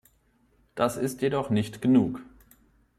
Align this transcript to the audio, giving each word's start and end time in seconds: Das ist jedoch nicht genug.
Das 0.73 0.97
ist 0.97 1.21
jedoch 1.21 1.51
nicht 1.51 1.79
genug. 1.79 2.23